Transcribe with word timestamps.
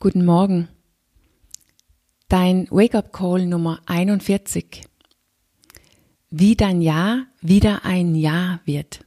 Guten 0.00 0.24
Morgen. 0.24 0.68
Dein 2.28 2.68
Wake-up-Call 2.70 3.46
Nummer 3.46 3.80
41. 3.86 4.82
Wie 6.30 6.54
dein 6.54 6.80
Ja 6.80 7.26
wieder 7.40 7.84
ein 7.84 8.14
Ja 8.14 8.60
wird. 8.64 9.04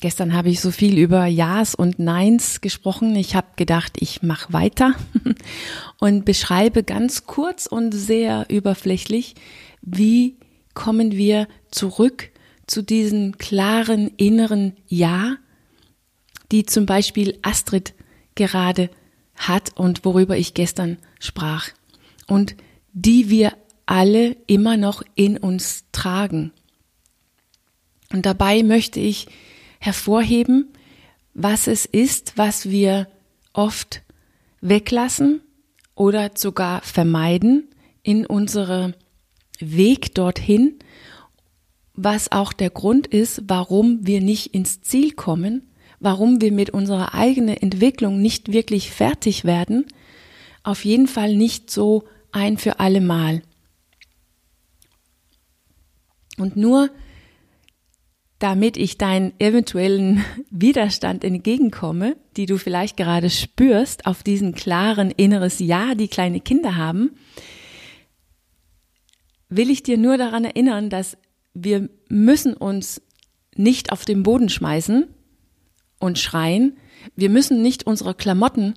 Gestern 0.00 0.32
habe 0.32 0.48
ich 0.48 0.60
so 0.60 0.72
viel 0.72 0.98
über 0.98 1.26
Ja's 1.26 1.76
und 1.76 2.00
Neins 2.00 2.60
gesprochen. 2.60 3.14
Ich 3.14 3.36
habe 3.36 3.54
gedacht, 3.54 3.98
ich 4.00 4.20
mache 4.24 4.52
weiter 4.52 4.94
und 6.00 6.24
beschreibe 6.24 6.82
ganz 6.82 7.24
kurz 7.26 7.66
und 7.66 7.92
sehr 7.92 8.46
überflächlich, 8.48 9.36
wie 9.80 10.40
kommen 10.74 11.12
wir 11.12 11.46
zurück 11.70 12.30
zu 12.66 12.82
diesem 12.82 13.38
klaren 13.38 14.08
inneren 14.16 14.76
Ja, 14.88 15.36
die 16.52 16.64
zum 16.64 16.86
Beispiel 16.86 17.38
Astrid 17.42 17.94
gerade 18.34 18.90
hat 19.36 19.76
und 19.76 20.04
worüber 20.04 20.36
ich 20.36 20.54
gestern 20.54 20.98
sprach 21.20 21.68
und 22.26 22.56
die 22.92 23.30
wir 23.30 23.56
alle 23.86 24.36
immer 24.46 24.76
noch 24.76 25.02
in 25.14 25.38
uns 25.38 25.84
tragen. 25.92 26.52
Und 28.12 28.26
dabei 28.26 28.62
möchte 28.62 29.00
ich 29.00 29.28
hervorheben, 29.78 30.68
was 31.34 31.66
es 31.66 31.86
ist, 31.86 32.36
was 32.36 32.68
wir 32.68 33.08
oft 33.52 34.02
weglassen 34.60 35.40
oder 35.94 36.32
sogar 36.34 36.82
vermeiden 36.82 37.68
in 38.02 38.26
unserem 38.26 38.94
Weg 39.58 40.14
dorthin, 40.14 40.78
was 41.94 42.32
auch 42.32 42.52
der 42.52 42.70
Grund 42.70 43.06
ist, 43.06 43.42
warum 43.46 44.06
wir 44.06 44.20
nicht 44.20 44.54
ins 44.54 44.82
Ziel 44.82 45.12
kommen 45.12 45.68
warum 46.00 46.40
wir 46.40 46.52
mit 46.52 46.70
unserer 46.70 47.14
eigenen 47.14 47.56
Entwicklung 47.56 48.20
nicht 48.20 48.52
wirklich 48.52 48.90
fertig 48.90 49.44
werden, 49.44 49.86
auf 50.62 50.84
jeden 50.84 51.06
Fall 51.06 51.34
nicht 51.34 51.70
so 51.70 52.04
ein 52.32 52.58
für 52.58 52.80
alle 52.80 53.00
Mal. 53.00 53.42
Und 56.36 56.56
nur 56.56 56.90
damit 58.38 58.76
ich 58.76 58.98
deinen 58.98 59.32
eventuellen 59.40 60.24
Widerstand 60.50 61.24
entgegenkomme, 61.24 62.16
die 62.36 62.46
du 62.46 62.56
vielleicht 62.56 62.96
gerade 62.96 63.30
spürst 63.30 64.06
auf 64.06 64.22
diesen 64.22 64.54
klaren 64.54 65.10
inneres 65.10 65.58
Ja, 65.58 65.94
die 65.94 66.08
kleine 66.08 66.40
Kinder 66.40 66.76
haben, 66.76 67.10
will 69.48 69.70
ich 69.70 69.82
dir 69.82 69.98
nur 69.98 70.18
daran 70.18 70.44
erinnern, 70.44 70.90
dass 70.90 71.16
wir 71.54 71.88
müssen 72.08 72.54
uns 72.54 73.02
nicht 73.56 73.90
auf 73.90 74.04
den 74.04 74.22
Boden 74.22 74.48
schmeißen, 74.48 75.08
und 75.98 76.18
schreien. 76.18 76.76
Wir 77.16 77.30
müssen 77.30 77.62
nicht 77.62 77.86
unsere 77.86 78.14
Klamotten 78.14 78.74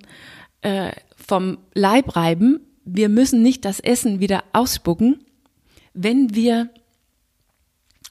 äh, 0.61 0.91
vom 1.15 1.57
Leib 1.73 2.15
reiben. 2.15 2.61
Wir 2.85 3.09
müssen 3.09 3.41
nicht 3.43 3.65
das 3.65 3.79
Essen 3.79 4.19
wieder 4.19 4.43
ausspucken, 4.53 5.23
wenn 5.93 6.33
wir 6.35 6.69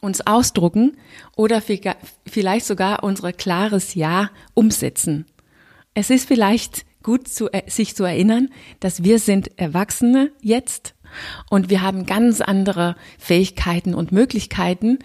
uns 0.00 0.26
ausdrucken 0.26 0.96
oder 1.36 1.60
vielleicht 1.60 2.66
sogar 2.66 3.04
unser 3.04 3.32
klares 3.32 3.94
Ja 3.94 4.30
umsetzen. 4.54 5.26
Es 5.94 6.10
ist 6.10 6.26
vielleicht 6.26 6.86
gut, 7.02 7.28
zu, 7.28 7.48
sich 7.66 7.96
zu 7.96 8.04
erinnern, 8.04 8.50
dass 8.78 9.02
wir 9.02 9.18
sind 9.18 9.58
Erwachsene 9.58 10.32
jetzt 10.40 10.94
und 11.48 11.70
wir 11.70 11.82
haben 11.82 12.06
ganz 12.06 12.40
andere 12.40 12.96
Fähigkeiten 13.18 13.94
und 13.94 14.12
Möglichkeiten, 14.12 14.98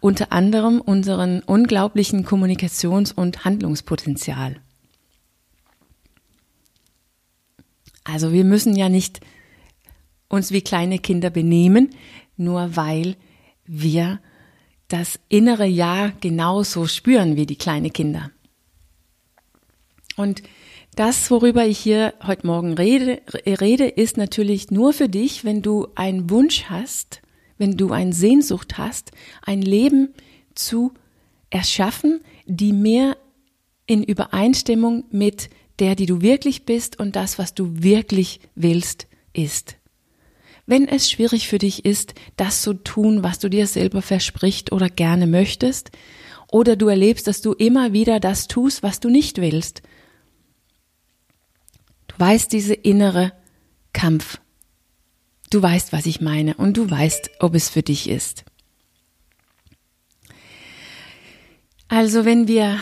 unter 0.00 0.32
anderem 0.32 0.80
unseren 0.80 1.40
unglaublichen 1.40 2.24
Kommunikations- 2.26 3.12
und 3.12 3.44
Handlungspotenzial. 3.44 4.56
Also 8.04 8.32
wir 8.32 8.44
müssen 8.44 8.76
ja 8.76 8.88
nicht 8.88 9.20
uns 10.28 10.50
wie 10.50 10.62
kleine 10.62 10.98
Kinder 10.98 11.30
benehmen, 11.30 11.90
nur 12.36 12.76
weil 12.76 13.16
wir 13.64 14.20
das 14.88 15.18
innere 15.28 15.66
Ja 15.66 16.12
genauso 16.20 16.86
spüren 16.86 17.36
wie 17.36 17.46
die 17.46 17.56
kleinen 17.56 17.92
Kinder. 17.92 18.30
Und 20.16 20.42
das, 20.94 21.30
worüber 21.30 21.66
ich 21.66 21.78
hier 21.78 22.14
heute 22.26 22.46
Morgen 22.46 22.74
rede, 22.74 23.22
rede, 23.46 23.86
ist 23.86 24.16
natürlich 24.16 24.70
nur 24.70 24.92
für 24.92 25.08
dich, 25.08 25.44
wenn 25.44 25.62
du 25.62 25.88
einen 25.94 26.28
Wunsch 26.28 26.64
hast, 26.64 27.22
wenn 27.56 27.76
du 27.76 27.92
eine 27.92 28.12
Sehnsucht 28.12 28.76
hast, 28.76 29.12
ein 29.42 29.62
Leben 29.62 30.12
zu 30.54 30.92
erschaffen, 31.48 32.20
die 32.46 32.72
mehr 32.72 33.16
in 33.86 34.02
Übereinstimmung 34.02 35.04
mit 35.10 35.48
der, 35.78 35.94
die 35.94 36.06
du 36.06 36.20
wirklich 36.20 36.66
bist 36.66 36.98
und 37.00 37.16
das, 37.16 37.38
was 37.38 37.54
du 37.54 37.82
wirklich 37.82 38.40
willst, 38.54 39.06
ist. 39.32 39.76
Wenn 40.66 40.86
es 40.86 41.10
schwierig 41.10 41.48
für 41.48 41.58
dich 41.58 41.84
ist, 41.84 42.14
das 42.36 42.62
zu 42.62 42.74
tun, 42.74 43.22
was 43.22 43.38
du 43.38 43.48
dir 43.48 43.66
selber 43.66 44.02
verspricht 44.02 44.72
oder 44.72 44.88
gerne 44.88 45.26
möchtest, 45.26 45.90
oder 46.50 46.76
du 46.76 46.88
erlebst, 46.88 47.26
dass 47.26 47.40
du 47.40 47.52
immer 47.54 47.94
wieder 47.94 48.20
das 48.20 48.46
tust, 48.46 48.82
was 48.82 49.00
du 49.00 49.08
nicht 49.08 49.40
willst, 49.40 49.82
weißt 52.22 52.52
diese 52.52 52.74
innere 52.74 53.32
Kampf. 53.92 54.40
Du 55.50 55.60
weißt, 55.60 55.92
was 55.92 56.06
ich 56.06 56.20
meine 56.20 56.54
und 56.54 56.76
du 56.76 56.88
weißt, 56.88 57.32
ob 57.40 57.56
es 57.56 57.68
für 57.68 57.82
dich 57.82 58.08
ist. 58.08 58.44
Also 61.88 62.24
wenn 62.24 62.46
wir 62.46 62.78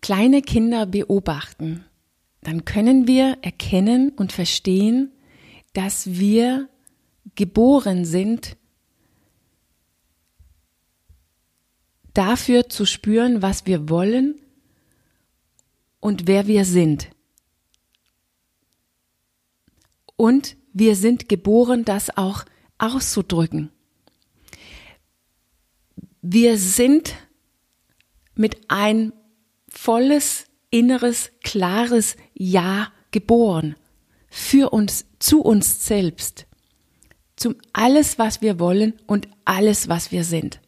kleine 0.00 0.40
Kinder 0.40 0.86
beobachten, 0.86 1.84
dann 2.40 2.64
können 2.64 3.06
wir 3.06 3.36
erkennen 3.42 4.08
und 4.08 4.32
verstehen, 4.32 5.12
dass 5.74 6.06
wir 6.06 6.70
geboren 7.34 8.06
sind, 8.06 8.56
dafür 12.14 12.70
zu 12.70 12.86
spüren, 12.86 13.42
was 13.42 13.66
wir 13.66 13.90
wollen 13.90 14.40
und 16.00 16.26
wer 16.26 16.46
wir 16.46 16.64
sind. 16.64 17.10
Und 20.22 20.56
wir 20.72 20.94
sind 20.94 21.28
geboren, 21.28 21.84
das 21.84 22.16
auch 22.16 22.44
auszudrücken. 22.78 23.72
Wir 26.20 26.58
sind 26.58 27.16
mit 28.36 28.56
ein 28.68 29.12
volles, 29.68 30.44
inneres, 30.70 31.32
klares 31.42 32.16
Ja 32.34 32.92
geboren. 33.10 33.74
Für 34.28 34.72
uns, 34.72 35.06
zu 35.18 35.40
uns 35.40 35.86
selbst. 35.88 36.46
Zum 37.34 37.56
alles, 37.72 38.16
was 38.16 38.40
wir 38.40 38.60
wollen 38.60 38.94
und 39.08 39.26
alles, 39.44 39.88
was 39.88 40.12
wir 40.12 40.22
sind. 40.22 40.60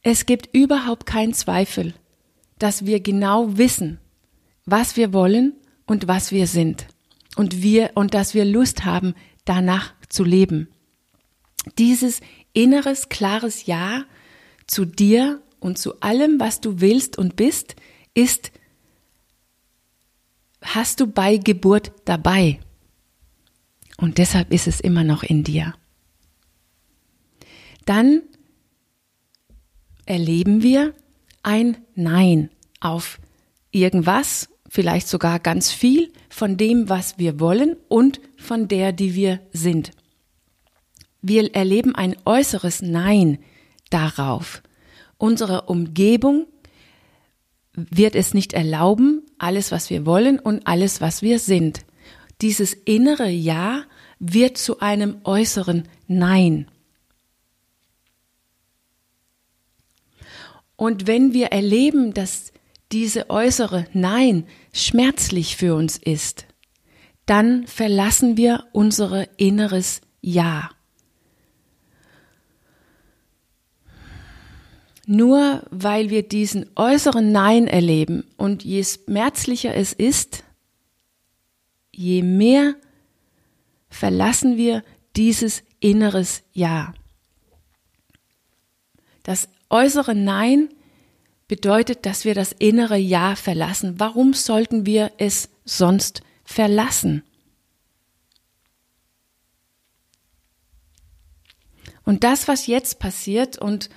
Es 0.00 0.24
gibt 0.24 0.56
überhaupt 0.56 1.04
keinen 1.04 1.34
Zweifel, 1.34 1.92
dass 2.58 2.86
wir 2.86 3.00
genau 3.00 3.58
wissen, 3.58 3.98
was 4.64 4.96
wir 4.96 5.12
wollen 5.12 5.52
und 5.84 6.08
was 6.08 6.32
wir 6.32 6.46
sind 6.46 6.86
und 7.36 7.62
wir 7.62 7.92
und 7.94 8.14
dass 8.14 8.34
wir 8.34 8.44
Lust 8.44 8.84
haben, 8.84 9.14
danach 9.44 9.94
zu 10.08 10.24
leben. 10.24 10.68
Dieses 11.78 12.20
inneres 12.52 13.08
klares 13.08 13.66
Ja 13.66 14.04
zu 14.66 14.84
dir 14.84 15.42
und 15.60 15.78
zu 15.78 16.00
allem, 16.00 16.40
was 16.40 16.60
du 16.60 16.80
willst 16.80 17.18
und 17.18 17.36
bist, 17.36 17.76
ist 18.14 18.52
hast 20.62 21.00
du 21.00 21.06
bei 21.06 21.36
Geburt 21.36 21.92
dabei. 22.04 22.60
Und 23.96 24.18
deshalb 24.18 24.52
ist 24.52 24.66
es 24.66 24.80
immer 24.80 25.04
noch 25.04 25.22
in 25.22 25.44
dir. 25.44 25.74
Dann 27.84 28.22
erleben 30.06 30.62
wir 30.62 30.94
ein 31.42 31.78
Nein 31.94 32.50
auf 32.80 33.20
irgendwas 33.70 34.48
vielleicht 34.72 35.06
sogar 35.06 35.38
ganz 35.38 35.70
viel 35.70 36.10
von 36.30 36.56
dem, 36.56 36.88
was 36.88 37.18
wir 37.18 37.38
wollen 37.38 37.76
und 37.88 38.22
von 38.38 38.68
der, 38.68 38.92
die 38.92 39.14
wir 39.14 39.40
sind. 39.52 39.90
Wir 41.20 41.54
erleben 41.54 41.94
ein 41.94 42.16
äußeres 42.24 42.80
Nein 42.80 43.38
darauf. 43.90 44.62
Unsere 45.18 45.66
Umgebung 45.66 46.46
wird 47.74 48.14
es 48.14 48.32
nicht 48.32 48.54
erlauben, 48.54 49.20
alles, 49.36 49.72
was 49.72 49.90
wir 49.90 50.06
wollen 50.06 50.38
und 50.38 50.66
alles, 50.66 51.02
was 51.02 51.20
wir 51.20 51.38
sind. 51.38 51.84
Dieses 52.40 52.72
innere 52.72 53.28
Ja 53.28 53.84
wird 54.20 54.56
zu 54.56 54.80
einem 54.80 55.18
äußeren 55.24 55.86
Nein. 56.06 56.66
Und 60.76 61.06
wenn 61.06 61.34
wir 61.34 61.48
erleben, 61.48 62.14
dass 62.14 62.51
diese 62.92 63.30
äußere 63.30 63.86
Nein 63.92 64.46
schmerzlich 64.72 65.56
für 65.56 65.74
uns 65.74 65.96
ist, 65.96 66.46
dann 67.26 67.66
verlassen 67.66 68.36
wir 68.36 68.66
unsere 68.72 69.28
inneres 69.36 70.02
Ja. 70.20 70.70
Nur 75.06 75.64
weil 75.70 76.10
wir 76.10 76.22
diesen 76.22 76.70
äußeren 76.76 77.32
Nein 77.32 77.66
erleben 77.66 78.24
und 78.36 78.64
je 78.64 78.84
schmerzlicher 78.84 79.74
es 79.74 79.92
ist, 79.92 80.44
je 81.90 82.22
mehr 82.22 82.74
verlassen 83.88 84.56
wir 84.56 84.84
dieses 85.16 85.64
inneres 85.80 86.42
Ja. 86.52 86.94
Das 89.22 89.48
äußere 89.70 90.14
Nein 90.14 90.68
bedeutet, 91.52 92.06
dass 92.06 92.24
wir 92.24 92.34
das 92.34 92.52
innere 92.52 92.96
Ja 92.96 93.36
verlassen. 93.36 94.00
Warum 94.00 94.32
sollten 94.32 94.86
wir 94.86 95.12
es 95.18 95.50
sonst 95.66 96.22
verlassen? 96.44 97.24
Und 102.04 102.24
das, 102.24 102.48
was 102.48 102.66
jetzt 102.66 103.00
passiert 103.00 103.58
und 103.58 103.90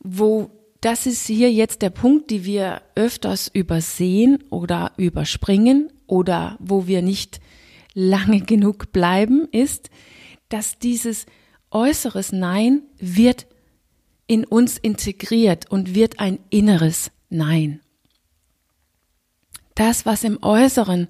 wo 0.00 0.50
das 0.80 1.06
ist 1.06 1.28
hier 1.28 1.52
jetzt 1.52 1.82
der 1.82 1.90
Punkt, 1.90 2.28
die 2.28 2.44
wir 2.44 2.82
öfters 2.96 3.46
übersehen 3.46 4.42
oder 4.50 4.90
überspringen 4.96 5.92
oder 6.08 6.56
wo 6.58 6.88
wir 6.88 7.02
nicht 7.02 7.40
lange 7.94 8.40
genug 8.40 8.90
bleiben, 8.90 9.46
ist, 9.52 9.90
dass 10.48 10.80
dieses 10.80 11.26
äußeres 11.70 12.32
Nein 12.32 12.82
wird 12.98 13.46
in 14.30 14.44
uns 14.44 14.78
integriert 14.78 15.68
und 15.72 15.96
wird 15.96 16.20
ein 16.20 16.38
inneres 16.50 17.10
Nein. 17.30 17.80
Das, 19.74 20.06
was 20.06 20.22
im 20.22 20.40
Äußeren 20.40 21.08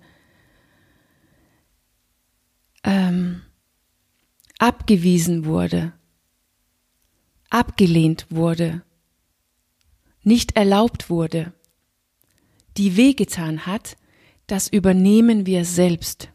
ähm, 2.83 3.43
abgewiesen 4.59 5.45
wurde, 5.45 5.93
abgelehnt 7.51 8.27
wurde, 8.31 8.81
nicht 10.23 10.57
erlaubt 10.57 11.11
wurde, 11.11 11.53
die 12.79 12.97
wehgetan 12.97 13.67
hat, 13.67 13.99
das 14.47 14.67
übernehmen 14.67 15.45
wir 15.45 15.67
selbst 15.67 16.31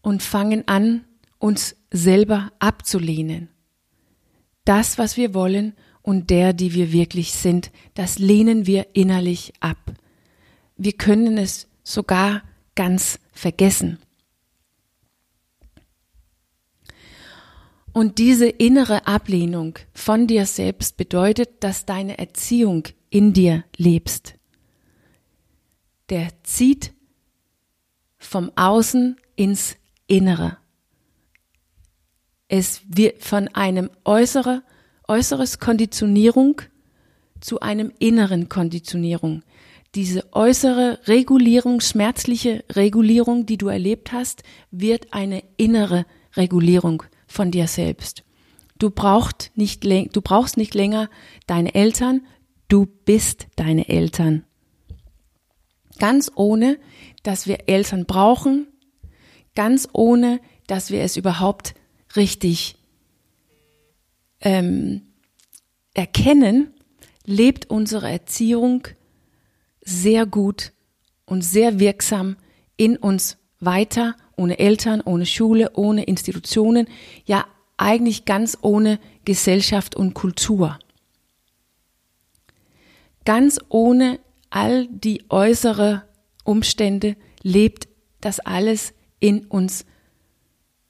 und 0.00 0.22
fangen 0.22 0.66
an, 0.68 1.04
uns 1.38 1.76
selber 1.90 2.50
abzulehnen. 2.60 3.50
Das, 4.68 4.98
was 4.98 5.16
wir 5.16 5.32
wollen 5.32 5.72
und 6.02 6.28
der, 6.28 6.52
die 6.52 6.74
wir 6.74 6.92
wirklich 6.92 7.32
sind, 7.32 7.70
das 7.94 8.18
lehnen 8.18 8.66
wir 8.66 8.88
innerlich 8.94 9.54
ab. 9.60 9.78
Wir 10.76 10.92
können 10.92 11.38
es 11.38 11.68
sogar 11.82 12.42
ganz 12.74 13.18
vergessen. 13.32 13.98
Und 17.94 18.18
diese 18.18 18.46
innere 18.46 19.06
Ablehnung 19.06 19.78
von 19.94 20.26
dir 20.26 20.44
selbst 20.44 20.98
bedeutet, 20.98 21.64
dass 21.64 21.86
deine 21.86 22.18
Erziehung 22.18 22.84
in 23.08 23.32
dir 23.32 23.64
lebst. 23.78 24.34
Der 26.10 26.28
zieht 26.42 26.92
vom 28.18 28.52
Außen 28.54 29.16
ins 29.34 29.76
Innere. 30.06 30.58
Es 32.48 32.80
wird 32.88 33.22
von 33.22 33.48
einem 33.48 33.90
äußere, 34.04 34.62
äußeres 35.06 35.58
Konditionierung 35.58 36.62
zu 37.40 37.60
einem 37.60 37.92
inneren 37.98 38.48
Konditionierung. 38.48 39.42
Diese 39.94 40.32
äußere 40.32 40.98
Regulierung, 41.06 41.80
schmerzliche 41.80 42.64
Regulierung, 42.72 43.46
die 43.46 43.58
du 43.58 43.68
erlebt 43.68 44.12
hast, 44.12 44.42
wird 44.70 45.12
eine 45.12 45.42
innere 45.56 46.06
Regulierung 46.36 47.02
von 47.26 47.50
dir 47.50 47.68
selbst. 47.68 48.24
Du 48.78 48.90
brauchst 48.90 49.50
nicht, 49.54 49.84
du 49.84 50.22
brauchst 50.22 50.56
nicht 50.56 50.74
länger 50.74 51.10
deine 51.46 51.74
Eltern, 51.74 52.22
du 52.68 52.86
bist 52.86 53.46
deine 53.56 53.88
Eltern. 53.88 54.44
Ganz 55.98 56.30
ohne, 56.34 56.78
dass 57.22 57.46
wir 57.46 57.68
Eltern 57.68 58.06
brauchen, 58.06 58.68
ganz 59.54 59.88
ohne, 59.92 60.40
dass 60.66 60.90
wir 60.90 61.02
es 61.02 61.16
überhaupt 61.16 61.74
richtig 62.16 62.76
ähm, 64.40 65.02
erkennen, 65.94 66.72
lebt 67.24 67.70
unsere 67.70 68.10
Erziehung 68.10 68.88
sehr 69.80 70.26
gut 70.26 70.72
und 71.24 71.42
sehr 71.42 71.78
wirksam 71.78 72.36
in 72.76 72.96
uns 72.96 73.36
weiter 73.60 74.16
ohne 74.36 74.58
Eltern, 74.58 75.00
ohne 75.00 75.26
Schule, 75.26 75.72
ohne 75.74 76.04
Institutionen, 76.04 76.86
ja 77.24 77.44
eigentlich 77.76 78.24
ganz 78.24 78.58
ohne 78.60 78.98
Gesellschaft 79.24 79.96
und 79.96 80.14
Kultur. 80.14 80.78
Ganz 83.24 83.58
ohne 83.68 84.20
all 84.50 84.86
die 84.86 85.24
äußere 85.28 86.04
Umstände 86.44 87.16
lebt 87.42 87.88
das 88.20 88.40
alles 88.40 88.94
in 89.20 89.44
uns 89.46 89.84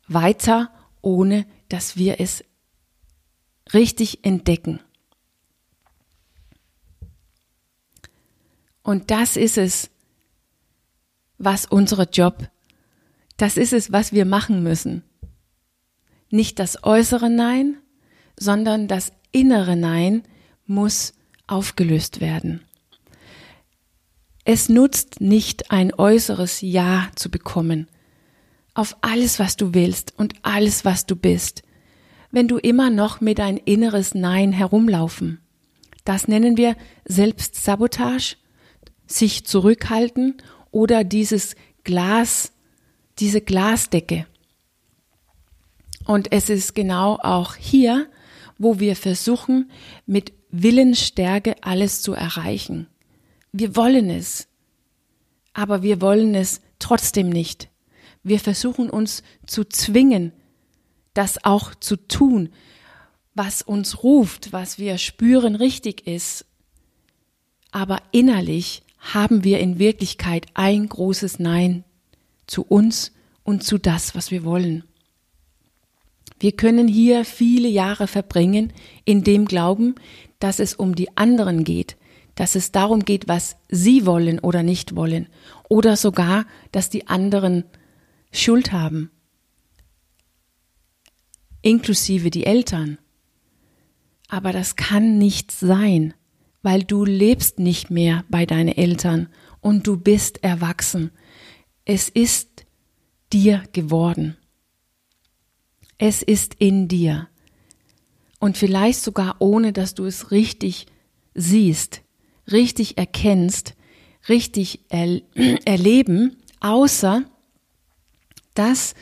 weiter, 0.07 0.71
ohne 1.03 1.47
dass 1.69 1.97
wir 1.97 2.21
es 2.21 2.45
richtig 3.73 4.25
entdecken. 4.25 4.81
Und 8.83 9.11
das 9.11 9.37
ist 9.37 9.59
es, 9.59 9.91
was 11.37 11.67
unser 11.67 12.09
Job 12.09 12.49
das 13.39 13.57
ist 13.57 13.73
es, 13.73 13.91
was 13.91 14.13
wir 14.13 14.27
machen 14.27 14.63
müssen. 14.63 15.03
Nicht 16.29 16.59
das 16.59 16.85
äußere 16.85 17.31
Nein, 17.31 17.79
sondern 18.39 18.89
das 18.89 19.13
innere 19.33 19.77
Nein 19.77 20.25
muss 20.67 21.15
aufgelöst 21.47 22.21
werden. 22.21 22.63
Es 24.45 24.69
nutzt 24.69 25.21
nicht 25.21 25.71
ein 25.71 25.95
äußeres 25.95 26.61
Ja 26.61 27.09
zu 27.15 27.31
bekommen 27.31 27.87
auf 28.79 28.97
alles, 29.01 29.41
was 29.41 29.57
du 29.57 29.75
willst 29.75 30.15
und 30.17 30.35
alles, 30.43 30.85
was 30.85 31.05
du 31.05 31.17
bist, 31.17 31.63
wenn 32.31 32.47
du 32.47 32.59
immer 32.59 32.91
noch 32.91 33.21
mit 33.21 33.41
ein 33.41 33.57
inneres 33.57 34.15
Nein 34.15 34.53
herumlaufen. 34.53 35.41
Das 36.05 36.29
nennen 36.29 36.57
wir 36.57 36.77
Selbstsabotage, 37.05 38.37
sich 39.07 39.45
zurückhalten 39.45 40.37
oder 40.71 41.03
dieses 41.03 41.57
Glas 41.83 42.53
diese 43.19 43.41
Glasdecke. 43.41 44.27
Und 46.07 46.31
es 46.31 46.49
ist 46.49 46.77
genau 46.77 47.19
auch 47.21 47.57
hier, 47.57 48.09
wo 48.59 48.79
wir 48.79 48.95
versuchen, 48.95 49.73
mit 50.07 50.33
Willensstärke 50.51 51.57
alles 51.63 52.01
zu 52.01 52.13
erreichen. 52.13 52.87
Wir 53.51 53.75
wollen 53.75 54.09
es, 54.09 54.47
aber 55.53 55.83
wir 55.83 56.01
wollen 56.01 56.37
es 56.37 56.61
trotzdem 56.79 57.29
nicht. 57.29 57.69
Wir 58.29 58.41
versuchen 58.41 58.91
uns 58.91 59.23
zu 59.47 59.65
zwingen, 59.65 60.33
das 61.15 61.45
auch 61.45 61.75
zu 61.75 61.97
tun, 61.97 62.51
was 63.35 63.63
uns 63.63 64.03
ruft, 64.03 64.53
was 64.53 64.79
wir 64.79 64.99
spüren 64.99 65.55
richtig 65.55 66.07
ist. 66.07 66.45
Aber 67.71 68.03
innerlich 68.13 68.83
haben 68.99 69.45
wir 69.45 69.61
in 69.61 69.79
Wirklichkeit 69.79 70.47
ein 70.53 70.89
großes 70.89 71.39
Nein 71.39 71.85
zu 72.47 72.63
uns 72.63 73.13
und 73.45 73.65
zu 73.65 73.79
das, 73.79 74.15
was 74.15 74.31
wir 74.31 74.45
wollen. 74.45 74.85
Wir 76.39 76.53
können 76.53 76.87
hier 76.87 77.25
viele 77.25 77.69
Jahre 77.69 78.07
verbringen 78.09 78.75
in 79.07 79.25
dem 79.25 79.47
Glauben, 79.47 79.95
dass 80.39 80.59
es 80.59 80.75
um 80.75 80.95
die 80.95 81.17
anderen 81.17 81.65
geht, 81.65 81.97
dass 82.35 82.55
es 82.55 82.73
darum 82.73 83.05
geht, 83.05 83.27
was 83.27 83.57
sie 83.69 84.05
wollen 84.05 84.39
oder 84.39 84.63
nicht 84.63 84.95
wollen, 84.95 85.29
oder 85.69 85.97
sogar, 85.97 86.47
dass 86.73 86.91
die 86.91 87.09
anderen 87.09 87.65
Schuld 88.31 88.73
haben, 88.73 89.11
inklusive 91.63 92.31
die 92.31 92.45
Eltern. 92.45 92.99
Aber 94.29 94.53
das 94.53 94.77
kann 94.77 95.19
nicht 95.19 95.53
sein, 95.53 96.15
weil 96.63 96.83
du 96.83 97.05
lebst 97.05 97.59
nicht 97.59 97.91
mehr 97.91 98.25
bei 98.29 98.45
deinen 98.45 98.69
Eltern 98.69 99.29
und 99.61 99.87
du 99.87 99.97
bist 99.97 100.43
erwachsen. 100.45 101.11
Es 101.85 102.09
ist 102.09 102.67
dir 103.33 103.63
geworden. 103.73 104.37
Es 105.97 106.23
ist 106.23 106.55
in 106.55 106.89
dir. 106.89 107.29
Und 108.39 108.57
vielleicht 108.57 109.01
sogar 109.01 109.37
ohne, 109.41 109.73
dass 109.73 109.95
du 109.95 110.05
es 110.05 110.31
richtig 110.31 110.87
siehst, 111.35 112.03
richtig 112.51 112.99
erkennst, 112.99 113.75
richtig 114.29 114.81
er 114.91 115.21
erleben, 115.65 116.37
außer 116.61 117.25
dass 118.59 118.95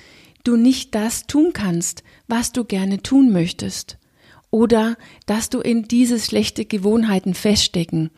du 0.44 0.56
nicht 0.56 0.94
das 0.94 1.26
tun 1.26 1.52
kannst, 1.52 2.02
was 2.28 2.52
du 2.52 2.64
gerne 2.64 3.02
tun 3.02 3.32
möchtest. 3.32 3.98
Oder 4.50 4.96
dass 5.26 5.50
du 5.50 5.60
in 5.60 5.88
diese 5.88 6.20
schlechte 6.20 6.64
Gewohnheiten 6.64 7.34
feststecken, 7.34 8.10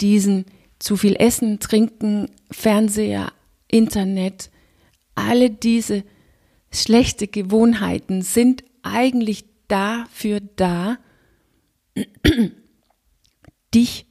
diesen 0.00 0.44
zu 0.78 0.96
viel 0.96 1.16
Essen, 1.16 1.58
Trinken, 1.60 2.30
Fernseher, 2.50 3.32
Internet, 3.68 4.50
alle 5.14 5.50
diese 5.50 6.04
schlechte 6.72 7.26
Gewohnheiten 7.26 8.22
sind 8.22 8.64
eigentlich 8.82 9.44
dafür 9.68 10.40
da, 10.56 10.98
dich 13.74 14.06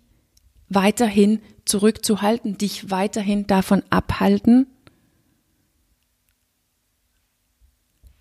weiterhin 0.70 1.40
zurückzuhalten, 1.66 2.58
dich 2.58 2.92
weiterhin 2.92 3.48
davon 3.48 3.84
abhalten, 3.90 4.68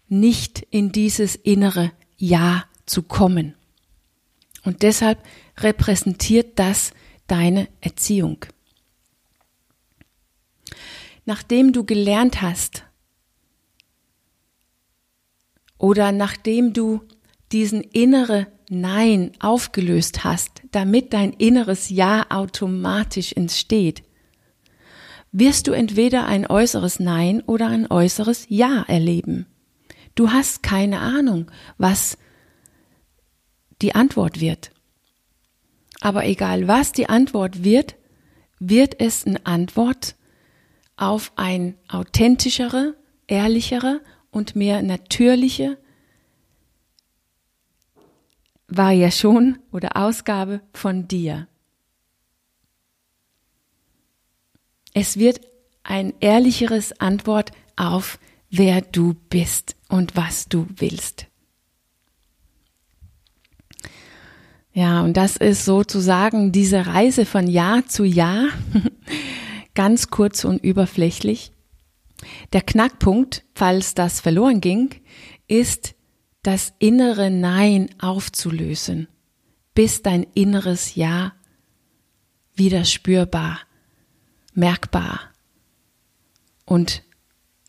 nicht 0.09 0.67
in 0.71 0.93
dieses 0.93 1.37
innere 1.37 1.93
Ja 2.17 2.65
zu 2.87 3.03
kommen. 3.03 3.55
Und 4.65 4.83
deshalb 4.83 5.23
repräsentiert 5.59 6.59
das 6.59 6.93
deine 7.27 7.69
Erziehung. 7.81 8.45
Nachdem 11.25 11.73
du 11.73 11.85
gelernt 11.85 12.41
hast 12.41 12.85
oder 15.77 16.11
nachdem 16.12 16.73
du 16.73 17.03
diesen 17.53 17.83
innere 17.83 18.47
Nein 18.71 19.33
aufgelöst 19.38 20.25
hast, 20.25 20.62
damit 20.73 21.12
dein 21.12 21.33
inneres 21.33 21.88
Ja 21.88 22.27
automatisch 22.31 23.33
entsteht, 23.33 24.03
wirst 25.33 25.67
du 25.67 25.73
entweder 25.73 26.27
ein 26.27 26.47
äußeres 26.47 27.00
Nein 27.00 27.43
oder 27.43 27.69
ein 27.69 27.91
äußeres 27.91 28.47
Ja 28.49 28.85
erleben. 28.88 29.47
Du 30.19 30.33
hast 30.33 30.65
keine 30.65 30.99
Ahnung, 30.99 31.49
was 31.77 32.19
die 33.81 33.95
Antwort 33.95 34.41
wird. 34.41 34.73
Aber 36.01 36.27
egal 36.27 36.67
was 36.67 36.91
die 36.91 37.09
Antwort 37.09 37.63
wird, 37.63 37.95
wird 38.59 39.01
es 39.01 39.25
eine 39.25 39.47
Antwort 39.47 40.17
auf 40.97 41.31
ein 41.37 41.77
authentischere, 41.87 42.97
ehrlichere 43.29 44.01
und 44.33 44.57
mehr 44.57 44.83
natürliche 44.83 45.79
Variation 48.67 49.61
oder 49.71 49.97
Ausgabe 49.97 50.63
von 50.73 51.07
dir. 51.07 51.47
Es 54.95 55.17
wird 55.17 55.43
ein 55.85 56.13
ehrlicheres 56.19 56.99
Antwort 57.01 57.53
auf, 57.77 58.19
wer 58.50 58.81
du 58.81 59.14
bist 59.28 59.76
und 59.88 60.17
was 60.17 60.49
du 60.49 60.67
willst. 60.76 61.26
Ja, 64.73 65.02
und 65.02 65.17
das 65.17 65.37
ist 65.37 65.64
sozusagen 65.64 66.52
diese 66.52 66.87
Reise 66.87 67.25
von 67.25 67.49
Jahr 67.49 67.87
zu 67.87 68.05
Jahr, 68.05 68.49
ganz 69.75 70.09
kurz 70.11 70.45
und 70.45 70.62
überflächlich. 70.62 71.52
Der 72.52 72.62
Knackpunkt, 72.62 73.45
falls 73.55 73.95
das 73.95 74.21
verloren 74.21 74.61
ging, 74.61 74.90
ist 75.49 75.95
das 76.43 76.75
innere 76.78 77.31
Nein 77.31 77.90
aufzulösen, 77.99 79.09
bis 79.75 80.02
dein 80.02 80.26
inneres 80.35 80.95
Ja 80.95 81.33
wieder 82.55 82.85
spürbar, 82.85 83.61
merkbar 84.55 85.21
und 86.64 87.02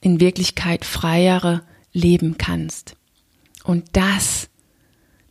in 0.02 0.20
Wirklichkeit 0.20 0.86
freiere 0.86 1.62
leben 1.92 2.38
kannst. 2.38 2.96
Und 3.64 3.86
das 3.94 4.50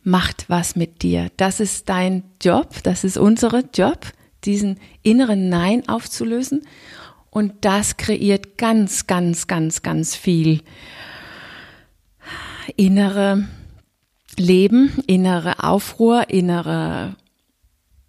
macht 0.03 0.49
was 0.49 0.75
mit 0.75 1.01
dir. 1.01 1.29
Das 1.37 1.59
ist 1.59 1.89
dein 1.89 2.23
Job, 2.41 2.83
das 2.83 3.03
ist 3.03 3.17
unsere 3.17 3.65
Job, 3.73 4.07
diesen 4.45 4.79
inneren 5.03 5.49
Nein 5.49 5.87
aufzulösen. 5.87 6.61
Und 7.29 7.53
das 7.61 7.97
kreiert 7.97 8.57
ganz, 8.57 9.07
ganz, 9.07 9.47
ganz, 9.47 9.81
ganz 9.81 10.15
viel 10.15 10.61
innere 12.75 13.47
Leben, 14.37 15.03
innere 15.05 15.63
Aufruhr, 15.63 16.29
innere 16.29 17.15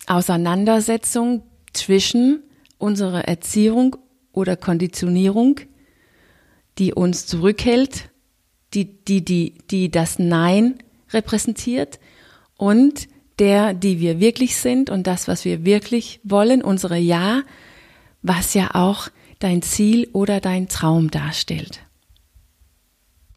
Auseinandersetzung 0.06 1.42
zwischen 1.72 2.42
unserer 2.78 3.26
Erziehung 3.26 3.96
oder 4.32 4.56
Konditionierung, 4.56 5.60
die 6.78 6.94
uns 6.94 7.26
zurückhält, 7.26 8.10
die, 8.74 8.84
die, 9.04 9.24
die, 9.24 9.54
die 9.70 9.90
das 9.90 10.18
Nein 10.18 10.78
repräsentiert 11.10 11.98
und 12.56 13.08
der, 13.38 13.74
die 13.74 14.00
wir 14.00 14.20
wirklich 14.20 14.56
sind 14.56 14.90
und 14.90 15.06
das, 15.06 15.26
was 15.26 15.44
wir 15.44 15.64
wirklich 15.64 16.20
wollen, 16.22 16.62
unsere 16.62 16.98
Ja, 16.98 17.42
was 18.22 18.54
ja 18.54 18.74
auch 18.74 19.08
dein 19.38 19.62
Ziel 19.62 20.08
oder 20.12 20.40
dein 20.40 20.68
Traum 20.68 21.10
darstellt. 21.10 21.80